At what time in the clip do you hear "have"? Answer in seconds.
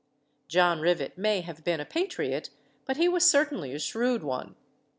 1.41-1.63